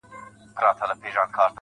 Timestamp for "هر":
0.59-0.65